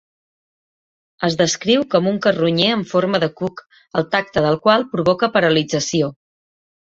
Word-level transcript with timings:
Es 1.27 1.35
descriu 1.41 1.83
com 1.95 2.07
un 2.11 2.17
carronyer 2.25 2.69
en 2.77 2.81
forma 2.93 3.21
de 3.25 3.29
cuc 3.43 3.61
el 4.01 4.09
tacte 4.17 4.45
del 4.47 4.59
qual 4.65 4.87
provoca 4.95 5.31
paralització. 5.37 6.11